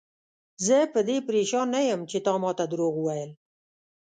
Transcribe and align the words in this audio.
زه 0.65 0.77
په 0.93 0.99
دې 1.07 1.17
پریشان 1.27 1.67
نه 1.75 1.81
یم 1.89 2.01
چې 2.11 2.17
تا 2.25 2.33
ماته 2.41 2.65
دروغ 2.71 2.93
وویل. 2.97 3.31